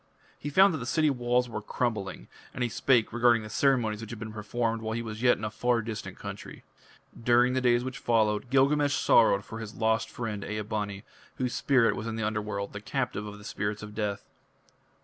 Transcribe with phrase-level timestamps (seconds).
[0.39, 4.09] He found that the city walls were crumbling, and he spake regarding the ceremonies which
[4.09, 6.63] had been performed while yet he was in a far distant country.
[7.23, 11.03] During the days which followed Gilgamesh sorrowed for his lost friend Ea bani,
[11.35, 14.25] whose spirit was in the Underworld, the captive of the spirits of death.